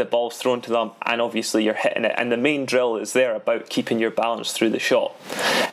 the 0.00 0.04
ball's 0.06 0.38
thrown 0.38 0.60
to 0.62 0.70
them, 0.70 0.92
and 1.02 1.20
obviously 1.20 1.62
you're 1.62 1.74
hitting 1.74 2.04
it. 2.04 2.14
And 2.16 2.32
the 2.32 2.36
main 2.36 2.64
drill 2.64 2.96
is 2.96 3.12
there 3.12 3.34
about 3.34 3.68
keeping 3.68 3.98
your 3.98 4.10
balance 4.10 4.52
through 4.52 4.70
the 4.70 4.78
shot. 4.78 5.14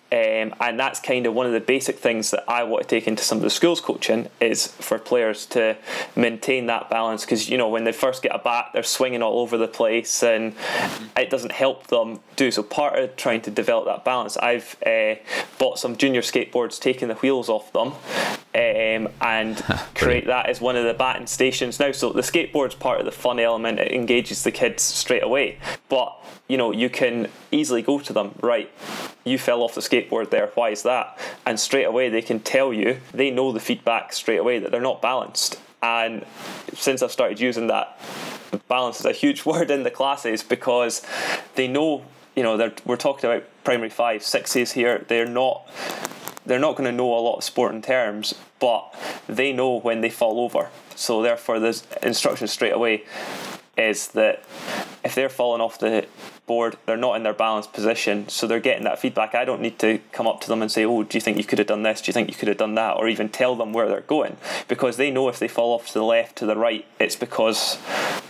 Um, 0.09 0.56
and 0.62 0.80
that's 0.80 1.01
kind 1.01 1.25
of 1.25 1.33
one 1.33 1.48
of 1.48 1.51
the 1.51 1.59
basic 1.59 2.00
things 2.00 2.31
that 2.31 2.45
I 2.48 2.63
want 2.63 2.83
to 2.83 2.88
take 2.88 3.07
into 3.07 3.24
some 3.24 3.39
of 3.39 3.44
the 3.44 3.50
schools 3.50 3.81
coaching 3.81 4.30
is 4.39 4.68
for 4.68 4.98
players 5.00 5.45
to 5.48 5.75
maintain 6.15 6.68
that 6.68 6.89
balance. 6.89 7.25
Because 7.25 7.50
you 7.50 7.57
know 7.57 7.68
when 7.68 7.83
they 7.83 7.92
first 7.92 8.24
get 8.24 8.33
a 8.33 8.39
bat 8.39 8.70
they're 8.74 8.84
swinging 8.84 9.22
all 9.22 9.39
over 9.39 9.58
the 9.58 9.67
place 9.67 10.24
and 10.24 10.55
it 11.17 11.29
doesn't 11.29 11.51
help 11.51 11.88
them 11.88 12.22
do 12.38 12.51
so. 12.51 12.63
Part 12.63 12.98
of 12.98 13.17
trying 13.17 13.41
to 13.41 13.51
develop 13.51 13.86
that 13.86 14.05
balance 14.05 14.38
I've 14.38 14.77
uh, 14.86 15.15
bought 15.60 15.77
some 15.77 15.98
junior 15.98 16.22
skateboards 16.22 16.79
taking 16.79 17.10
the 17.10 17.15
wheels 17.15 17.50
off 17.50 17.74
them 17.74 17.93
um, 18.55 19.12
and 19.20 19.58
create 19.96 20.27
that 20.27 20.46
as 20.46 20.62
one 20.62 20.77
of 20.77 20.86
the 20.86 20.93
batting 20.93 21.27
stations. 21.27 21.82
Now 21.82 21.91
so 21.91 22.13
the 22.13 22.22
skateboard's 22.22 22.75
part 22.75 23.01
of 23.01 23.05
the 23.05 23.12
fun 23.12 23.41
element 23.41 23.79
it 23.79 23.91
engages 23.91 24.43
the 24.43 24.51
kids 24.51 24.84
straight 24.84 25.24
away. 25.24 25.60
But 25.89 26.17
you 26.48 26.55
know 26.55 26.72
you 26.72 26.89
can 26.89 27.27
easily 27.51 27.82
go 27.82 28.00
to 28.00 28.13
them 28.13 28.34
right 28.41 28.72
you 29.27 29.38
fell 29.38 29.62
off 29.62 29.75
the 29.75 29.82
skateboard 29.82 29.97
there, 30.30 30.51
why 30.56 30.70
is 30.70 30.84
that? 30.84 31.18
And 31.46 31.60
straight 31.60 31.86
away 31.86 32.10
they 32.10 32.22
can 32.22 32.39
tell 32.39 32.74
you, 32.74 33.00
they 33.13 33.32
know 33.32 33.51
the 33.51 33.60
feedback 33.60 34.13
straight 34.13 34.38
away 34.38 34.60
that 34.60 34.72
they're 34.72 34.82
not 34.82 35.01
balanced. 35.01 35.60
And 35.82 36.25
since 36.74 37.01
I've 37.01 37.12
started 37.12 37.39
using 37.39 37.68
that, 37.68 38.00
balance 38.68 39.00
is 39.00 39.06
a 39.06 39.12
huge 39.12 39.46
word 39.51 39.72
in 39.72 39.84
the 39.84 39.92
classes 39.92 40.44
because 40.44 41.06
they 41.56 41.68
know, 41.68 42.06
you 42.36 42.44
know, 42.44 42.72
we're 42.86 42.98
talking 42.98 43.30
about 43.30 43.44
primary 43.63 43.89
five, 43.89 44.24
sixes 44.24 44.72
here, 44.74 45.06
they're 45.08 45.25
not 45.25 45.68
they're 46.46 46.60
not 46.60 46.77
going 46.77 46.89
to 46.89 46.96
know 46.96 47.13
a 47.13 47.20
lot 47.20 47.36
of 47.36 47.44
sporting 47.44 47.82
terms, 47.82 48.34
but 48.60 48.96
they 49.27 49.51
know 49.51 49.80
when 49.80 50.00
they 50.00 50.10
fall 50.10 50.39
over. 50.39 50.70
So 50.96 51.22
therefore, 51.22 51.60
the 51.60 51.82
instruction 52.01 52.48
straight 52.48 52.72
away 52.72 53.04
is 53.77 54.07
that 54.10 54.43
if 55.03 55.15
they're 55.15 55.29
falling 55.29 55.62
off 55.62 55.79
the 55.79 56.07
board, 56.46 56.77
they're 56.86 56.98
not 56.98 57.15
in 57.15 57.24
their 57.24 57.34
balanced 57.34 57.74
position, 57.74 58.27
so 58.29 58.48
they're 58.48 58.60
getting 58.60 58.84
that 58.86 59.00
feedback. 59.00 59.36
I 59.36 59.46
don't 59.46 59.62
need 59.62 59.79
to 59.79 60.00
come 60.12 60.27
up 60.27 60.41
to 60.41 60.48
them 60.48 60.62
and 60.62 60.72
say, 60.72 60.86
"Oh, 60.86 61.03
do 61.03 61.17
you 61.17 61.22
think 61.22 61.38
you 61.38 61.43
could 61.43 61.60
have 61.60 61.67
done 61.67 61.84
this? 61.84 62.01
Do 62.01 62.10
you 62.10 62.13
think 62.13 62.29
you 62.29 62.36
could 62.36 62.48
have 62.48 62.57
done 62.57 62.75
that?" 62.75 62.98
or 62.98 63.07
even 63.07 63.29
tell 63.29 63.55
them 63.55 63.74
where 63.74 63.88
they're 63.88 64.01
going, 64.01 64.38
because 64.67 64.98
they 64.98 65.12
know 65.12 65.29
if 65.29 65.39
they 65.39 65.48
fall 65.48 65.74
off 65.74 65.88
to 65.88 65.93
the 65.93 66.03
left, 66.03 66.38
to 66.38 66.46
the 66.46 66.55
right, 66.55 66.86
it's 67.00 67.15
because 67.15 67.77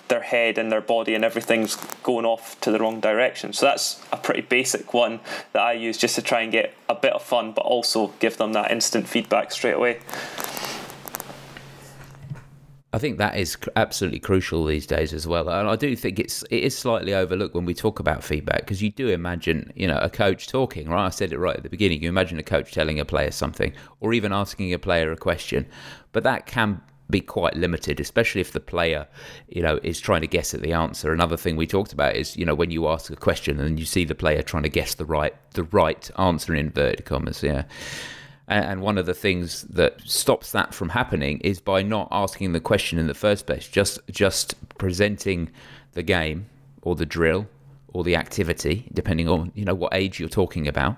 their 0.07 0.21
head 0.21 0.57
and 0.57 0.71
their 0.71 0.81
body 0.81 1.13
and 1.13 1.23
everything's 1.23 1.75
going 2.01 2.25
off 2.25 2.59
to 2.61 2.71
the 2.71 2.79
wrong 2.79 2.99
direction. 2.99 3.53
So 3.53 3.65
that's 3.65 4.01
a 4.11 4.17
pretty 4.17 4.41
basic 4.41 4.93
one 4.93 5.19
that 5.53 5.61
I 5.61 5.73
use 5.73 5.97
just 5.97 6.15
to 6.15 6.21
try 6.21 6.41
and 6.41 6.51
get 6.51 6.73
a 6.87 6.95
bit 6.95 7.13
of 7.13 7.21
fun, 7.21 7.51
but 7.51 7.61
also 7.61 8.13
give 8.19 8.37
them 8.37 8.53
that 8.53 8.71
instant 8.71 9.07
feedback 9.07 9.51
straight 9.51 9.75
away. 9.75 9.99
I 12.97 12.99
think 12.99 13.19
that 13.19 13.37
is 13.37 13.55
absolutely 13.75 14.17
crucial 14.17 14.65
these 14.65 14.87
days 14.87 15.13
as 15.13 15.27
well, 15.27 15.49
and 15.49 15.69
I 15.69 15.75
do 15.75 15.95
think 15.95 16.17
it's 16.17 16.41
it 16.49 16.63
is 16.63 16.75
slightly 16.75 17.13
overlooked 17.13 17.53
when 17.53 17.63
we 17.63 17.75
talk 17.75 17.99
about 17.99 18.23
feedback 18.23 18.61
because 18.61 18.81
you 18.81 18.89
do 18.89 19.09
imagine 19.09 19.71
you 19.75 19.87
know 19.87 19.99
a 19.99 20.09
coach 20.09 20.47
talking 20.47 20.89
right. 20.89 21.05
I 21.05 21.09
said 21.11 21.31
it 21.31 21.37
right 21.37 21.55
at 21.55 21.61
the 21.61 21.69
beginning. 21.69 22.01
You 22.01 22.09
imagine 22.09 22.39
a 22.39 22.43
coach 22.43 22.71
telling 22.71 22.99
a 22.99 23.05
player 23.05 23.29
something, 23.29 23.71
or 23.99 24.13
even 24.13 24.33
asking 24.33 24.73
a 24.73 24.79
player 24.79 25.11
a 25.11 25.15
question, 25.15 25.67
but 26.11 26.23
that 26.23 26.47
can 26.47 26.81
be 27.07 27.21
quite 27.21 27.55
limited, 27.55 27.99
especially 27.99 28.41
if 28.41 28.51
the 28.51 28.59
player, 28.59 29.07
you 29.47 29.61
know, 29.61 29.79
is 29.83 29.99
trying 29.99 30.21
to 30.21 30.27
guess 30.27 30.55
at 30.55 30.63
the 30.63 30.73
answer. 30.73 31.13
Another 31.13 31.37
thing 31.37 31.55
we 31.55 31.67
talked 31.67 31.93
about 31.93 32.15
is, 32.15 32.35
you 32.35 32.45
know, 32.45 32.55
when 32.55 32.71
you 32.71 32.87
ask 32.87 33.11
a 33.11 33.15
question 33.15 33.59
and 33.59 33.79
you 33.79 33.85
see 33.85 34.05
the 34.05 34.15
player 34.15 34.41
trying 34.41 34.63
to 34.63 34.69
guess 34.69 34.95
the 34.95 35.05
right 35.05 35.35
the 35.51 35.65
right 35.65 36.09
answer 36.17 36.55
in 36.55 36.65
inverted 36.65 37.05
commas, 37.05 37.43
yeah. 37.43 37.65
And 38.49 38.81
one 38.81 38.97
of 38.97 39.05
the 39.05 39.13
things 39.13 39.63
that 39.63 39.99
stops 40.05 40.53
that 40.53 40.73
from 40.73 40.89
happening 40.89 41.39
is 41.41 41.59
by 41.59 41.81
not 41.81 42.07
asking 42.11 42.53
the 42.53 42.61
question 42.61 42.97
in 42.97 43.07
the 43.07 43.13
first 43.13 43.45
place, 43.45 43.67
just 43.67 43.99
just 44.09 44.55
presenting 44.77 45.49
the 45.93 46.03
game 46.03 46.45
or 46.81 46.95
the 46.95 47.05
drill 47.05 47.47
or 47.89 48.05
the 48.05 48.15
activity, 48.15 48.87
depending 48.93 49.27
on 49.27 49.51
you 49.53 49.65
know 49.65 49.75
what 49.75 49.93
age 49.93 50.17
you're 50.17 50.29
talking 50.29 50.65
about, 50.65 50.95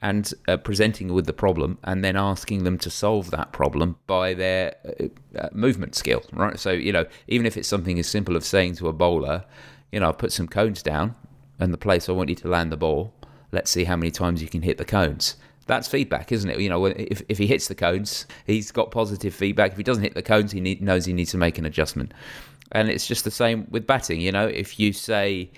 and 0.00 0.32
uh, 0.48 0.56
presenting 0.56 1.12
with 1.12 1.26
the 1.26 1.34
problem, 1.34 1.76
and 1.84 2.02
then 2.02 2.16
asking 2.16 2.64
them 2.64 2.78
to 2.78 2.88
solve 2.88 3.30
that 3.30 3.52
problem 3.52 3.96
by 4.06 4.32
their 4.32 4.74
uh, 4.88 5.38
uh, 5.38 5.48
movement 5.52 5.94
skill. 5.94 6.22
Right. 6.32 6.58
So 6.58 6.70
you 6.70 6.92
know, 6.92 7.04
even 7.28 7.44
if 7.44 7.58
it's 7.58 7.68
something 7.68 7.98
as 7.98 8.06
simple 8.06 8.38
as 8.38 8.46
saying 8.46 8.76
to 8.76 8.88
a 8.88 8.94
bowler, 8.94 9.44
you 9.92 10.00
know, 10.00 10.08
I've 10.08 10.18
put 10.18 10.32
some 10.32 10.48
cones 10.48 10.82
down, 10.82 11.14
and 11.58 11.74
the 11.74 11.78
place 11.78 12.08
I 12.08 12.12
want 12.12 12.30
you 12.30 12.36
to 12.36 12.48
land 12.48 12.72
the 12.72 12.78
ball. 12.78 13.12
Let's 13.52 13.70
see 13.70 13.84
how 13.84 13.96
many 13.96 14.10
times 14.10 14.40
you 14.40 14.48
can 14.48 14.62
hit 14.62 14.78
the 14.78 14.84
cones 14.84 15.36
that's 15.66 15.88
feedback, 15.88 16.32
isn't 16.32 16.48
it? 16.48 16.60
You 16.60 16.68
know, 16.68 16.86
if, 16.86 17.22
if 17.28 17.38
he 17.38 17.46
hits 17.46 17.68
the 17.68 17.74
cones, 17.74 18.26
he's 18.46 18.70
got 18.70 18.90
positive 18.90 19.34
feedback. 19.34 19.72
If 19.72 19.76
he 19.76 19.82
doesn't 19.82 20.02
hit 20.02 20.14
the 20.14 20.22
cones, 20.22 20.52
he 20.52 20.60
need, 20.60 20.80
knows 20.80 21.04
he 21.04 21.12
needs 21.12 21.32
to 21.32 21.38
make 21.38 21.58
an 21.58 21.64
adjustment. 21.64 22.12
And 22.72 22.88
it's 22.88 23.06
just 23.06 23.24
the 23.24 23.30
same 23.30 23.66
with 23.70 23.86
batting. 23.86 24.20
You 24.20 24.32
know, 24.32 24.46
if 24.46 24.78
you 24.78 24.92
say, 24.92 25.50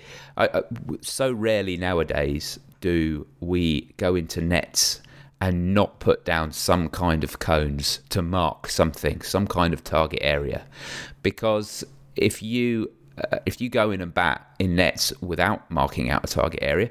so 1.01 1.31
rarely 1.31 1.77
nowadays 1.77 2.59
do 2.81 3.27
we 3.39 3.91
go 3.97 4.15
into 4.15 4.41
nets 4.41 5.01
and 5.41 5.73
not 5.73 5.99
put 5.99 6.25
down 6.25 6.51
some 6.51 6.89
kind 6.89 7.23
of 7.23 7.39
cones 7.39 8.01
to 8.09 8.21
mark 8.21 8.67
something, 8.67 9.21
some 9.21 9.47
kind 9.47 9.73
of 9.73 9.83
target 9.83 10.19
area, 10.21 10.65
because 11.23 11.83
if 12.15 12.41
you 12.43 12.91
uh, 13.31 13.37
if 13.45 13.59
you 13.59 13.69
go 13.69 13.91
in 13.91 14.01
and 14.01 14.13
bat 14.13 14.45
in 14.59 14.75
nets 14.75 15.13
without 15.21 15.69
marking 15.71 16.09
out 16.09 16.23
a 16.23 16.27
target 16.27 16.59
area, 16.61 16.89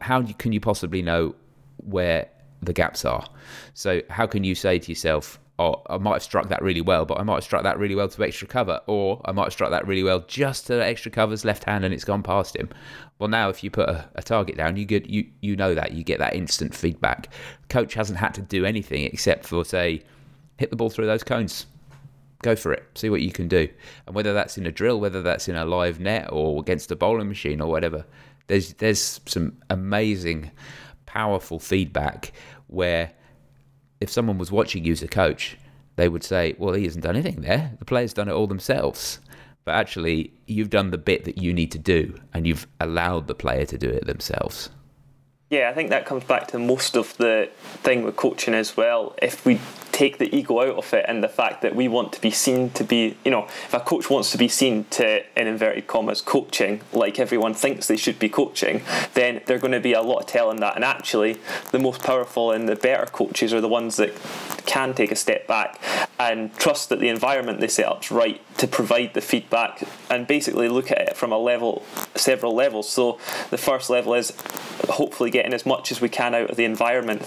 how 0.00 0.22
can 0.22 0.52
you 0.52 0.60
possibly 0.60 1.02
know 1.02 1.34
where 1.78 2.28
the 2.62 2.72
gaps 2.72 3.04
are. 3.04 3.26
So 3.74 4.02
how 4.10 4.26
can 4.26 4.44
you 4.44 4.54
say 4.54 4.78
to 4.78 4.90
yourself, 4.90 5.40
oh, 5.60 5.82
I 5.88 5.98
might 5.98 6.14
have 6.14 6.22
struck 6.22 6.48
that 6.48 6.62
really 6.62 6.80
well, 6.80 7.04
but 7.04 7.20
I 7.20 7.22
might 7.22 7.36
have 7.36 7.44
struck 7.44 7.62
that 7.64 7.78
really 7.78 7.94
well 7.94 8.08
to 8.08 8.24
extra 8.24 8.48
cover, 8.48 8.80
or 8.86 9.20
I 9.26 9.32
might 9.32 9.44
have 9.44 9.52
struck 9.52 9.70
that 9.70 9.86
really 9.86 10.02
well 10.02 10.20
just 10.26 10.66
to 10.68 10.82
extra 10.82 11.10
covers 11.10 11.44
left 11.44 11.64
hand 11.64 11.84
and 11.84 11.92
it's 11.92 12.04
gone 12.04 12.22
past 12.22 12.56
him. 12.56 12.70
Well, 13.18 13.28
now 13.28 13.50
if 13.50 13.62
you 13.62 13.70
put 13.70 13.88
a, 13.88 14.08
a 14.14 14.22
target 14.22 14.56
down, 14.56 14.76
you 14.76 14.86
get 14.86 15.06
you 15.06 15.26
you 15.42 15.56
know 15.56 15.74
that 15.74 15.92
you 15.92 16.02
get 16.02 16.18
that 16.18 16.34
instant 16.34 16.74
feedback. 16.74 17.28
Coach 17.68 17.92
hasn't 17.94 18.18
had 18.18 18.32
to 18.34 18.42
do 18.42 18.64
anything 18.64 19.04
except 19.04 19.46
for 19.46 19.64
say, 19.64 20.02
hit 20.56 20.70
the 20.70 20.76
ball 20.76 20.90
through 20.90 21.06
those 21.06 21.22
cones. 21.22 21.66
Go 22.42 22.56
for 22.56 22.72
it. 22.72 22.82
See 22.94 23.10
what 23.10 23.20
you 23.20 23.30
can 23.30 23.48
do, 23.48 23.68
and 24.06 24.16
whether 24.16 24.32
that's 24.32 24.56
in 24.56 24.64
a 24.64 24.72
drill, 24.72 24.98
whether 24.98 25.20
that's 25.20 25.46
in 25.46 25.56
a 25.56 25.66
live 25.66 26.00
net 26.00 26.30
or 26.32 26.58
against 26.58 26.90
a 26.90 26.96
bowling 26.96 27.28
machine 27.28 27.60
or 27.60 27.70
whatever. 27.70 28.06
There's 28.46 28.72
there's 28.74 29.20
some 29.26 29.58
amazing 29.68 30.50
powerful 31.12 31.58
feedback 31.58 32.32
where 32.68 33.12
if 34.00 34.08
someone 34.10 34.38
was 34.38 34.52
watching 34.52 34.84
you 34.84 34.92
as 34.92 35.02
a 35.02 35.08
coach, 35.08 35.56
they 35.96 36.08
would 36.08 36.22
say, 36.22 36.54
Well, 36.58 36.74
he 36.74 36.84
hasn't 36.84 37.04
done 37.04 37.16
anything 37.16 37.42
there. 37.42 37.72
The 37.78 37.84
player's 37.84 38.12
done 38.12 38.28
it 38.28 38.32
all 38.32 38.46
themselves. 38.46 39.18
But 39.64 39.74
actually, 39.74 40.32
you've 40.46 40.70
done 40.70 40.90
the 40.90 40.98
bit 40.98 41.24
that 41.24 41.36
you 41.36 41.52
need 41.52 41.72
to 41.72 41.78
do 41.78 42.18
and 42.32 42.46
you've 42.46 42.66
allowed 42.78 43.26
the 43.26 43.34
player 43.34 43.66
to 43.66 43.76
do 43.76 43.88
it 43.88 44.06
themselves. 44.06 44.70
Yeah, 45.50 45.68
I 45.68 45.74
think 45.74 45.90
that 45.90 46.06
comes 46.06 46.24
back 46.24 46.46
to 46.48 46.58
most 46.58 46.96
of 46.96 47.16
the 47.16 47.50
thing 47.82 48.04
with 48.04 48.16
coaching 48.16 48.54
as 48.54 48.76
well. 48.76 49.14
If 49.20 49.44
we 49.44 49.56
take 50.00 50.16
the 50.16 50.34
ego 50.34 50.60
out 50.60 50.78
of 50.78 50.94
it 50.94 51.04
and 51.08 51.22
the 51.22 51.28
fact 51.28 51.60
that 51.60 51.76
we 51.76 51.86
want 51.86 52.10
to 52.10 52.20
be 52.22 52.30
seen 52.30 52.70
to 52.70 52.82
be, 52.82 53.18
you 53.22 53.30
know, 53.30 53.44
if 53.44 53.74
a 53.74 53.80
coach 53.80 54.08
wants 54.08 54.32
to 54.32 54.38
be 54.38 54.48
seen 54.48 54.82
to, 54.84 55.22
in 55.38 55.46
inverted 55.46 55.86
commas, 55.86 56.22
coaching 56.22 56.80
like 56.94 57.18
everyone 57.18 57.52
thinks 57.52 57.86
they 57.86 57.98
should 57.98 58.18
be 58.18 58.30
coaching, 58.30 58.80
then 59.12 59.42
they're 59.44 59.58
going 59.58 59.74
to 59.74 59.80
be 59.80 59.92
a 59.92 60.00
lot 60.00 60.20
of 60.20 60.26
telling 60.26 60.58
that. 60.60 60.74
And 60.74 60.86
actually, 60.86 61.38
the 61.70 61.78
most 61.78 62.02
powerful 62.02 62.50
and 62.50 62.66
the 62.66 62.76
better 62.76 63.04
coaches 63.04 63.52
are 63.52 63.60
the 63.60 63.68
ones 63.68 63.96
that 63.96 64.14
can 64.64 64.94
take 64.94 65.12
a 65.12 65.16
step 65.16 65.46
back 65.46 65.78
and 66.18 66.54
trust 66.56 66.88
that 66.88 66.98
the 67.00 67.08
environment 67.08 67.60
they 67.60 67.68
set 67.68 67.84
up's 67.84 68.10
right 68.10 68.40
to 68.56 68.66
provide 68.66 69.12
the 69.12 69.20
feedback 69.20 69.86
and 70.08 70.26
basically 70.26 70.70
look 70.70 70.90
at 70.90 70.98
it 70.98 71.16
from 71.18 71.30
a 71.30 71.38
level, 71.38 71.84
several 72.14 72.54
levels. 72.54 72.88
So 72.88 73.18
the 73.50 73.58
first 73.58 73.90
level 73.90 74.14
is 74.14 74.32
hopefully 74.88 75.30
getting 75.30 75.52
as 75.52 75.66
much 75.66 75.92
as 75.92 76.00
we 76.00 76.08
can 76.08 76.34
out 76.34 76.48
of 76.48 76.56
the 76.56 76.64
environment 76.64 77.22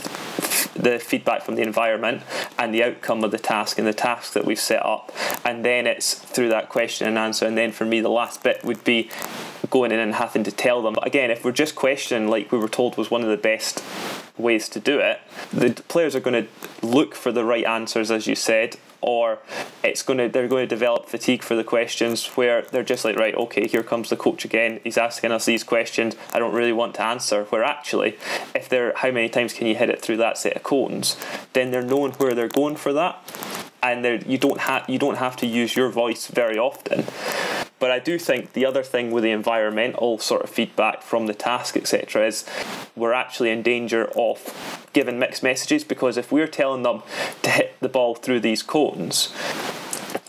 the 0.74 1.00
feedback 1.00 1.44
from 1.44 1.56
the 1.56 1.62
environment 1.62 2.24
and 2.58 2.74
the 2.74 2.84
outcome 2.84 3.24
of 3.24 3.32
the 3.32 3.38
task 3.38 3.78
and 3.78 3.88
the 3.88 3.94
task 3.94 4.34
that 4.34 4.46
we've 4.46 4.60
set 4.60 4.86
up. 4.86 5.12
And 5.46 5.64
then 5.64 5.88
it's 5.88 6.14
through 6.14 6.50
that 6.50 6.70
question 6.70 7.08
and 7.08 7.18
answer. 7.18 7.46
And 7.46 7.58
then 7.58 7.72
for 7.72 7.86
me, 7.86 8.00
the 8.02 8.10
last 8.10 8.44
bit 8.44 8.64
would 8.64 8.84
be 8.84 9.10
going 9.70 9.92
in 9.92 10.00
and 10.00 10.16
having 10.16 10.44
to 10.44 10.52
tell 10.52 10.82
them. 10.82 10.94
But 10.94 11.08
again, 11.08 11.32
if 11.32 11.44
we're 11.44 11.52
just 11.52 11.76
questioning, 11.76 12.30
like 12.30 12.52
we 12.52 12.58
were 12.58 12.68
told 12.68 12.98
was 12.98 13.10
one 13.10 13.22
of 13.22 13.30
the 13.30 13.38
best 13.38 13.84
ways 14.38 14.70
to 14.70 14.80
do 14.80 15.00
it, 15.00 15.20
the 15.52 15.72
players 15.88 16.16
are 16.16 16.20
going 16.20 16.46
to 16.46 16.86
look 16.86 17.16
for 17.16 17.32
the 17.32 17.44
right 17.44 17.66
answers, 17.66 18.12
as 18.12 18.28
you 18.28 18.36
said, 18.36 18.78
or 19.04 19.40
it's 19.84 20.02
going 20.02 20.18
to 20.18 20.30
they're 20.30 20.48
going 20.48 20.64
to 20.64 20.76
develop 20.76 21.08
fatigue 21.08 21.44
for 21.44 21.56
the 21.56 21.64
questions 21.64 22.26
where 22.38 22.64
they're 22.64 22.84
just 22.84 23.06
like 23.06 23.18
right 23.18 23.36
okay 23.36 23.68
here 23.68 23.84
comes 23.84 24.10
the 24.10 24.18
coach 24.18 24.46
again. 24.46 24.80
He's 24.84 24.98
asking 24.98 25.32
us 25.32 25.46
these 25.46 25.64
questions. 25.64 26.16
I 26.34 26.40
don't 26.40 26.54
really 26.54 26.74
want 26.74 26.96
to 26.96 27.04
answer. 27.04 27.44
Where 27.46 27.64
actually 27.64 28.18
if 28.56 28.70
they're 28.70 28.94
how 28.96 29.12
many 29.12 29.30
times 29.30 29.54
can 29.54 29.68
you 29.68 29.76
hit 29.76 29.90
it 29.90 30.02
through 30.02 30.18
that 30.18 30.38
set 30.38 30.56
of 30.56 30.64
cones? 30.64 31.18
Then 31.54 31.72
they're 31.72 31.82
knowing 31.82 32.14
where 32.14 32.34
they're 32.34 32.48
going 32.48 32.78
for 32.78 32.94
that 32.94 33.20
and 33.84 34.26
you 34.26 34.38
don't 34.38 34.62
have 34.62 34.90
you 34.90 34.98
don't 34.98 35.18
have 35.18 35.36
to 35.36 35.46
use 35.46 35.76
your 35.76 35.90
voice 35.90 36.28
very 36.28 36.58
often. 36.58 37.06
But 37.80 37.92
I 37.92 38.00
do 38.00 38.18
think 38.18 38.54
the 38.54 38.66
other 38.66 38.82
thing 38.82 39.12
with 39.12 39.26
the 39.26 39.32
environmental 39.32 40.18
sort 40.18 40.42
of 40.44 40.50
feedback 40.50 41.02
from 41.02 41.28
the 41.28 41.34
task, 41.34 41.76
etc., 41.76 42.26
is 42.26 42.46
we're 42.96 43.12
actually 43.12 43.50
in 43.50 43.62
danger 43.62 44.10
of 44.16 44.83
giving 44.94 45.20
mixed 45.20 45.44
messages 45.44 45.84
because 45.84 46.18
if 46.18 46.32
we're 46.32 46.48
telling 46.48 46.84
them 46.84 47.04
to 47.42 47.50
hit 47.50 47.76
the 47.82 47.90
ball 47.90 48.16
through 48.16 48.40
these 48.40 48.64
cones, 48.64 49.34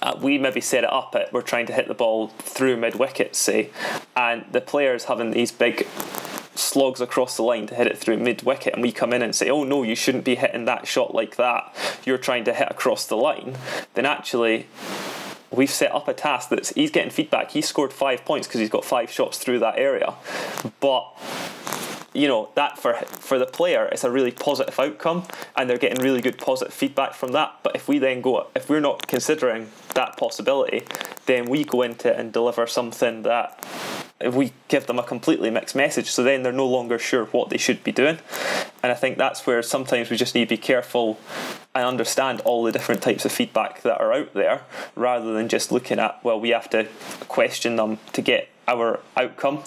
uh, 0.03 0.17
we 0.21 0.39
maybe 0.39 0.61
set 0.61 0.85
it 0.85 0.93
up 0.93 1.15
at 1.15 1.33
we're 1.33 1.43
trying 1.43 1.67
to 1.67 1.73
hit 1.73 1.89
the 1.89 1.95
ball 1.95 2.29
through 2.39 2.77
mid 2.77 2.95
wicket, 2.97 3.35
say, 3.37 3.71
and 4.17 4.45
the 4.53 4.61
players 4.61 5.05
having 5.05 5.31
these 5.31 5.53
big 5.53 5.87
slogs 6.55 7.01
across 7.01 7.37
the 7.37 7.43
line 7.43 7.67
to 7.67 7.75
hit 7.75 7.87
it 7.87 7.99
through 7.99 8.19
mid 8.19 8.43
wicket, 8.43 8.75
and 8.75 8.83
we 8.83 8.93
come 8.93 9.13
in 9.13 9.23
and 9.23 9.35
say, 9.35 9.49
"Oh 9.49 9.65
no, 9.65 9.83
you 9.83 9.95
shouldn't 9.95 10.25
be 10.25 10.35
hitting 10.35 10.65
that 10.67 10.87
shot 10.87 11.15
like 11.15 11.37
that. 11.37 11.75
You're 12.05 12.19
trying 12.19 12.45
to 12.45 12.55
hit 12.55 12.69
across 12.71 13.07
the 13.07 13.17
line." 13.17 13.57
Then 13.95 14.07
actually, 14.07 14.67
we've 15.51 15.71
set 15.71 15.93
up 15.95 16.09
a 16.09 16.15
task 16.15 16.51
that's 16.51 16.71
he's 16.71 16.91
getting 16.91 17.11
feedback. 17.11 17.53
He 17.53 17.61
scored 17.61 17.93
five 17.93 18.25
points 18.25 18.47
because 18.47 18.61
he's 18.61 18.71
got 18.71 18.85
five 18.85 19.11
shots 19.11 19.39
through 19.39 19.61
that 19.61 19.79
area, 19.79 20.15
but 20.81 21.07
you 22.15 22.29
know 22.29 22.49
that 22.55 22.79
for 22.79 22.95
for 22.95 23.39
the 23.39 23.47
player 23.47 23.87
it's 23.87 24.05
a 24.05 24.11
really 24.11 24.31
positive 24.31 24.79
outcome 24.79 25.25
and 25.57 25.69
they're 25.69 25.79
getting 25.79 26.03
really 26.03 26.21
good 26.21 26.39
positive 26.39 26.73
feedback 26.73 27.13
from 27.13 27.33
that. 27.33 27.57
But 27.63 27.77
if 27.77 27.89
we 27.89 27.99
then 27.99 28.21
go 28.21 28.47
if 28.55 28.71
we're 28.71 28.81
not 28.81 29.07
considering 29.07 29.71
that 29.95 30.17
possibility 30.17 30.85
then 31.27 31.47
we 31.47 31.65
go 31.65 31.83
into 31.83 32.09
it 32.09 32.19
and 32.19 32.33
deliver 32.33 32.67
something 32.67 33.23
that 33.23 33.67
if 34.21 34.35
we 34.35 34.53
give 34.69 34.87
them 34.87 34.99
a 34.99 35.03
completely 35.03 35.51
mixed 35.51 35.75
message. 35.75 36.11
So 36.11 36.23
then 36.23 36.43
they're 36.43 36.53
no 36.53 36.69
longer 36.69 36.99
sure 36.99 37.27
what 37.27 37.51
they 37.51 37.59
should 37.59 37.83
be 37.83 37.93
doing. 37.93 38.19
And 38.83 38.93
i 38.93 38.95
think 38.95 39.19
that's 39.19 39.47
where 39.47 39.63
sometimes 39.63 40.11
we 40.11 40.17
just 40.17 40.35
need 40.35 40.49
to 40.49 40.55
be 40.55 40.59
careful 40.59 41.19
and 41.75 41.85
understand 41.85 42.41
all 42.43 42.63
the 42.63 42.73
different 42.73 43.03
types 43.03 43.25
of 43.25 43.33
feedback 43.33 43.83
that 43.83 44.01
are 44.01 44.13
out 44.13 44.33
there 44.35 44.63
rather 44.95 45.33
than 45.33 45.49
just 45.49 45.73
looking 45.73 45.99
at 45.99 46.23
well 46.23 46.39
we 46.39 46.51
have 46.51 46.71
to 46.71 46.87
question 47.29 47.77
them 47.77 47.99
to 48.13 48.23
get 48.23 48.49
our 48.69 49.01
outcome 49.17 49.63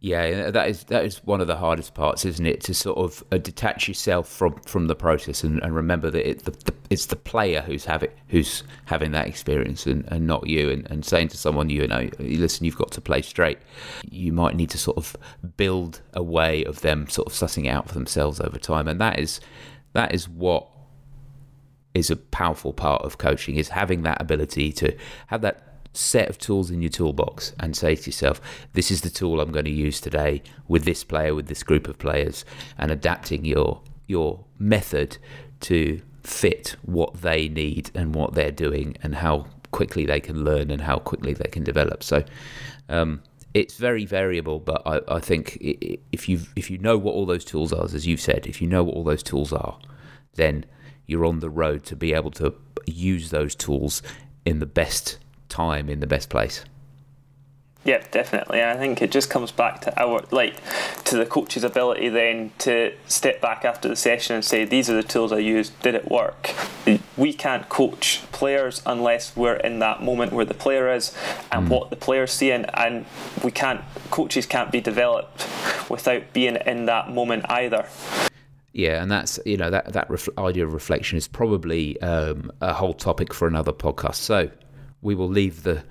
yeah, 0.00 0.52
that 0.52 0.68
is 0.68 0.84
that 0.84 1.04
is 1.04 1.24
one 1.24 1.40
of 1.40 1.48
the 1.48 1.56
hardest 1.56 1.94
parts, 1.94 2.24
isn't 2.24 2.46
it? 2.46 2.60
To 2.64 2.74
sort 2.74 2.98
of 2.98 3.24
uh, 3.32 3.38
detach 3.38 3.88
yourself 3.88 4.28
from, 4.28 4.54
from 4.60 4.86
the 4.86 4.94
process 4.94 5.42
and, 5.42 5.60
and 5.60 5.74
remember 5.74 6.08
that 6.08 6.28
it, 6.28 6.44
the, 6.44 6.52
the, 6.52 6.74
it's 6.88 7.06
the 7.06 7.16
player 7.16 7.62
who's 7.62 7.84
having 7.84 8.10
who's 8.28 8.62
having 8.84 9.10
that 9.10 9.26
experience 9.26 9.86
and, 9.86 10.04
and 10.06 10.24
not 10.24 10.46
you. 10.46 10.70
And, 10.70 10.88
and 10.88 11.04
saying 11.04 11.28
to 11.28 11.36
someone, 11.36 11.68
you 11.68 11.84
know, 11.88 12.08
listen, 12.20 12.64
you've 12.64 12.78
got 12.78 12.92
to 12.92 13.00
play 13.00 13.22
straight. 13.22 13.58
You 14.08 14.32
might 14.32 14.54
need 14.54 14.70
to 14.70 14.78
sort 14.78 14.98
of 14.98 15.16
build 15.56 16.00
a 16.14 16.22
way 16.22 16.62
of 16.62 16.80
them 16.82 17.08
sort 17.08 17.26
of 17.26 17.32
sussing 17.32 17.64
it 17.64 17.70
out 17.70 17.88
for 17.88 17.94
themselves 17.94 18.38
over 18.38 18.58
time, 18.58 18.86
and 18.86 19.00
that 19.00 19.18
is 19.18 19.40
that 19.94 20.14
is 20.14 20.28
what 20.28 20.68
is 21.94 22.08
a 22.08 22.16
powerful 22.16 22.72
part 22.72 23.02
of 23.02 23.18
coaching 23.18 23.56
is 23.56 23.70
having 23.70 24.02
that 24.02 24.20
ability 24.22 24.70
to 24.70 24.96
have 25.26 25.40
that 25.40 25.77
set 25.92 26.28
of 26.28 26.38
tools 26.38 26.70
in 26.70 26.82
your 26.82 26.90
toolbox 26.90 27.52
and 27.60 27.76
say 27.76 27.94
to 27.94 28.06
yourself, 28.06 28.40
this 28.72 28.90
is 28.90 29.00
the 29.00 29.10
tool 29.10 29.40
I'm 29.40 29.52
going 29.52 29.64
to 29.64 29.70
use 29.70 30.00
today 30.00 30.42
with 30.68 30.84
this 30.84 31.04
player, 31.04 31.34
with 31.34 31.48
this 31.48 31.62
group 31.62 31.88
of 31.88 31.98
players, 31.98 32.44
and 32.76 32.90
adapting 32.90 33.44
your 33.44 33.80
your 34.06 34.44
method 34.58 35.18
to 35.60 36.00
fit 36.22 36.76
what 36.82 37.14
they 37.20 37.48
need 37.48 37.90
and 37.94 38.14
what 38.14 38.34
they're 38.34 38.50
doing 38.50 38.96
and 39.02 39.16
how 39.16 39.46
quickly 39.70 40.06
they 40.06 40.20
can 40.20 40.44
learn 40.44 40.70
and 40.70 40.82
how 40.82 40.98
quickly 40.98 41.34
they 41.34 41.48
can 41.50 41.62
develop. 41.62 42.02
So 42.02 42.24
um, 42.88 43.22
it's 43.54 43.76
very 43.76 44.04
variable, 44.06 44.60
but 44.60 44.82
I, 44.86 45.00
I 45.16 45.20
think 45.20 45.58
if 45.60 46.28
you 46.28 46.40
if 46.56 46.70
you 46.70 46.78
know 46.78 46.96
what 46.96 47.14
all 47.14 47.26
those 47.26 47.44
tools 47.44 47.72
are, 47.72 47.84
as 47.84 48.06
you've 48.06 48.20
said, 48.20 48.46
if 48.46 48.60
you 48.60 48.68
know 48.68 48.84
what 48.84 48.94
all 48.94 49.04
those 49.04 49.22
tools 49.22 49.52
are, 49.52 49.78
then 50.34 50.64
you're 51.06 51.24
on 51.24 51.40
the 51.40 51.50
road 51.50 51.84
to 51.84 51.96
be 51.96 52.12
able 52.12 52.30
to 52.32 52.54
use 52.86 53.30
those 53.30 53.54
tools 53.54 54.02
in 54.44 54.58
the 54.58 54.66
best 54.66 55.18
time, 55.48 55.88
in 55.88 56.00
the 56.00 56.06
best 56.06 56.28
place. 56.28 56.64
Yeah, 57.84 58.02
definitely. 58.10 58.62
I 58.62 58.76
think 58.76 59.00
it 59.00 59.10
just 59.10 59.30
comes 59.30 59.52
back 59.52 59.80
to 59.82 60.02
our 60.02 60.22
like 60.30 60.56
to 61.04 61.16
the 61.16 61.24
coach's 61.24 61.64
ability 61.64 62.08
then 62.08 62.50
to 62.58 62.92
step 63.06 63.40
back 63.40 63.64
after 63.64 63.88
the 63.88 63.96
session 63.96 64.34
and 64.34 64.44
say 64.44 64.64
these 64.64 64.90
are 64.90 64.94
the 64.94 65.02
tools 65.02 65.32
I 65.32 65.38
used. 65.38 65.80
Did 65.80 65.94
it 65.94 66.10
work? 66.10 66.54
We 67.16 67.32
can't 67.32 67.68
coach 67.68 68.20
players 68.32 68.82
unless 68.84 69.34
we're 69.36 69.56
in 69.56 69.78
that 69.78 70.02
moment 70.02 70.32
where 70.32 70.44
the 70.44 70.54
player 70.54 70.92
is 70.92 71.16
and 71.52 71.66
mm. 71.66 71.70
what 71.70 71.90
the 71.90 71.96
player's 71.96 72.32
seeing, 72.32 72.64
and 72.66 73.06
we 73.44 73.52
can't. 73.52 73.80
Coaches 74.10 74.44
can't 74.44 74.72
be 74.72 74.80
developed 74.80 75.46
without 75.88 76.32
being 76.32 76.56
in 76.56 76.86
that 76.86 77.10
moment 77.10 77.46
either. 77.48 77.88
Yeah, 78.72 79.00
and 79.02 79.10
that's 79.10 79.38
you 79.46 79.56
know 79.56 79.70
that 79.70 79.92
that 79.92 80.10
ref- 80.10 80.28
idea 80.36 80.66
of 80.66 80.74
reflection 80.74 81.16
is 81.16 81.26
probably 81.26 81.98
um, 82.02 82.50
a 82.60 82.74
whole 82.74 82.92
topic 82.92 83.32
for 83.32 83.48
another 83.48 83.72
podcast. 83.72 84.16
So 84.16 84.50
we 85.00 85.14
will 85.14 85.28
leave 85.28 85.62
the 85.62 85.82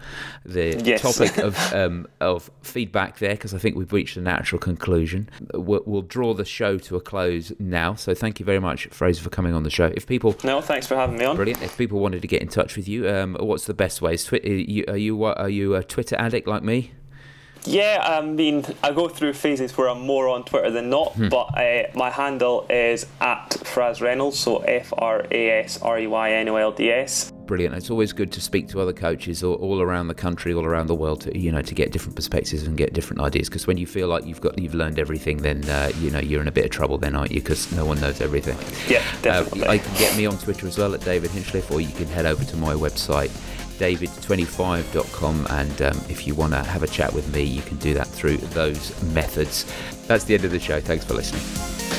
the 0.46 0.82
yes. 0.84 1.02
topic 1.02 1.38
of 1.44 1.74
um, 1.74 2.08
of 2.20 2.52
feedback 2.62 3.20
there 3.20 3.32
because 3.34 3.54
I 3.54 3.58
think 3.58 3.76
we've 3.76 3.94
reached 3.94 4.18
a 4.18 4.22
natural 4.22 4.60
conclusion. 4.60 5.30
We'll, 5.54 5.84
we'll, 5.86 6.02
draw 6.02 6.34
the 6.34 6.46
show 6.46 6.78
to 6.78 6.96
a 6.96 7.02
close 7.02 7.52
now. 7.60 7.96
So 7.96 8.14
thank 8.14 8.40
you 8.40 8.46
very 8.46 8.60
much, 8.60 8.88
Fraser, 8.88 9.22
for 9.22 9.30
coming 9.30 9.54
on 9.54 9.64
the 9.64 9.70
show. 9.70 9.92
If 9.96 10.08
people 10.08 10.36
no, 10.44 10.62
thanks 10.62 10.88
for 10.88 10.96
having 10.96 11.18
me 11.18 11.26
on. 11.26 11.36
Brilliant. 11.36 11.62
If 11.62 11.78
people 11.78 12.00
wanted 12.00 12.22
to 12.22 12.28
get 12.28 12.42
in 12.42 12.50
touch 12.50 12.76
with 12.76 12.88
you, 12.88 13.10
um, 13.10 13.38
what's 13.40 13.66
the 13.66 13.74
best 13.74 14.02
ways? 14.02 14.24
Twi- 14.26 14.42
are 14.44 14.48
you 14.48 14.86
are 14.88 14.98
you, 14.98 15.24
are 15.24 15.50
you 15.50 15.76
a 15.76 15.84
Twitter 15.84 16.16
addict 16.18 16.48
like 16.48 16.64
me? 16.64 16.92
Yeah, 17.64 18.02
I 18.02 18.22
mean, 18.22 18.66
I 18.82 18.92
go 18.92 19.10
through 19.10 19.34
phases 19.34 19.78
where 19.78 19.90
I'm 19.90 20.02
more 20.02 20.30
on 20.30 20.46
Twitter 20.46 20.72
than 20.72 20.90
not, 20.90 21.14
hmm. 21.14 21.28
but 21.28 21.58
uh, 21.58 21.84
my 21.96 22.10
handle 22.10 22.66
is 22.70 23.06
at 23.20 23.50
Fraz 23.50 24.00
Reynolds, 24.02 24.40
so 24.40 24.60
F 24.60 24.94
R 24.98 25.26
A 25.30 25.50
S 25.64 25.82
R 25.82 26.00
E 26.00 26.08
Y 26.08 26.32
N 26.32 26.48
O 26.48 26.56
L 26.56 26.72
D 26.72 26.90
S. 26.90 27.34
Brilliant. 27.48 27.75
It's 27.75 27.89
always 27.89 28.12
good 28.12 28.32
to 28.34 28.42
speak 28.42 28.68
to 28.70 28.82
other 28.82 28.92
coaches 28.92 29.42
all, 29.42 29.56
all, 29.56 29.82
around 29.82 30.10
the 30.10 30.13
country, 30.13 30.54
all 30.54 30.66
around 30.66 30.88
the 30.88 30.96
world, 30.96 31.22
to 31.22 31.38
you 31.38 31.51
know, 31.51 31.62
to 31.62 31.74
get 31.74 31.92
different 31.94 32.16
perspectives 32.16 32.63
and 32.63 32.77
get 32.77 32.94
different 32.94 33.22
ideas. 33.22 33.48
Because 33.48 33.66
when 33.66 33.77
you 33.77 33.88
feel 33.88 34.10
like 34.10 34.25
you've 34.25 34.42
got 34.42 34.60
you've 34.60 34.75
learned 34.75 35.00
everything, 35.00 35.38
then 35.38 35.63
uh, 35.70 35.89
you 36.00 36.12
know 36.12 36.20
you're 36.20 36.42
in 36.42 36.48
a 36.48 36.51
bit 36.51 36.66
of 36.66 36.72
trouble, 36.72 36.98
then 36.98 37.16
aren't 37.16 37.32
you? 37.32 37.39
Because 37.39 37.72
no 37.72 37.86
one 37.86 38.00
knows 38.01 38.20
everything. 38.20 38.58
Yeah, 38.92 39.01
definitely. 39.22 39.68
Uh, 39.68 39.74
you 39.74 39.80
can 39.80 39.98
get 39.98 40.18
me 40.18 40.25
on 40.25 40.38
Twitter 40.38 40.68
as 40.68 40.77
well 40.77 40.94
at 40.94 41.01
David 41.01 41.32
Hinchliffe, 41.32 41.72
or 41.72 41.80
you 41.80 41.94
can 41.94 42.08
head 42.08 42.25
over 42.25 42.44
to 42.44 42.58
my 42.58 42.74
website 42.74 43.32
david25.com. 43.77 45.48
And 45.50 45.82
um, 45.82 45.98
if 46.10 46.27
you 46.27 46.36
want 46.36 46.54
to 46.54 46.63
have 46.63 46.84
a 46.84 46.88
chat 46.88 47.13
with 47.13 47.34
me, 47.34 47.44
you 47.44 47.62
can 47.62 47.77
do 47.77 47.94
that 47.94 48.08
through 48.08 48.38
those 48.38 49.01
methods. 49.13 49.72
That's 50.08 50.24
the 50.24 50.34
end 50.34 50.46
of 50.46 50.51
the 50.51 50.60
show. 50.60 50.82
Thanks 50.82 51.06
for 51.06 51.13
listening. 51.13 51.97